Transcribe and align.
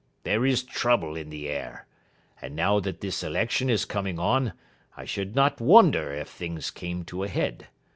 There 0.23 0.47
is 0.47 0.63
trouble 0.63 1.15
in 1.15 1.29
the 1.29 1.47
air. 1.47 1.85
And 2.41 2.55
now 2.55 2.79
that 2.79 3.01
this 3.01 3.21
election 3.21 3.69
is 3.69 3.85
coming 3.85 4.17
on, 4.17 4.53
I 4.97 5.05
should 5.05 5.35
not 5.35 5.61
wonder 5.61 6.11
if 6.11 6.27
things 6.27 6.71
came 6.71 7.05
to 7.05 7.21
a 7.21 7.27
head. 7.27 7.67